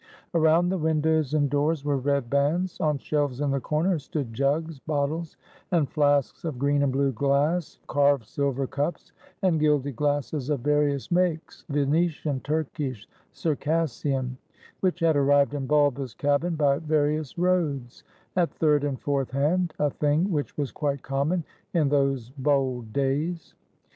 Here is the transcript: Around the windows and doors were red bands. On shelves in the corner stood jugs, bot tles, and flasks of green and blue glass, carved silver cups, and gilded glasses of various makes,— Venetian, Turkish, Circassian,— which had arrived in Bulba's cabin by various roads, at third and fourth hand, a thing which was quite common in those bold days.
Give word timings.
Around 0.33 0.69
the 0.69 0.79
windows 0.79 1.35
and 1.35 1.47
doors 1.47 1.85
were 1.85 1.95
red 1.99 2.27
bands. 2.27 2.79
On 2.79 2.97
shelves 2.97 3.39
in 3.39 3.51
the 3.51 3.59
corner 3.59 3.99
stood 3.99 4.33
jugs, 4.33 4.79
bot 4.79 5.09
tles, 5.09 5.35
and 5.71 5.87
flasks 5.87 6.43
of 6.43 6.57
green 6.57 6.81
and 6.81 6.91
blue 6.91 7.11
glass, 7.11 7.77
carved 7.85 8.25
silver 8.25 8.65
cups, 8.65 9.11
and 9.43 9.59
gilded 9.59 9.95
glasses 9.95 10.49
of 10.49 10.61
various 10.61 11.11
makes,— 11.11 11.65
Venetian, 11.69 12.39
Turkish, 12.39 13.07
Circassian,— 13.31 14.37
which 14.81 15.01
had 15.01 15.15
arrived 15.15 15.53
in 15.53 15.67
Bulba's 15.67 16.15
cabin 16.15 16.55
by 16.55 16.79
various 16.79 17.37
roads, 17.37 18.03
at 18.35 18.51
third 18.55 18.83
and 18.83 18.99
fourth 18.99 19.29
hand, 19.29 19.75
a 19.77 19.91
thing 19.91 20.31
which 20.31 20.57
was 20.57 20.71
quite 20.71 21.03
common 21.03 21.43
in 21.75 21.89
those 21.89 22.31
bold 22.39 22.91
days. 22.91 23.53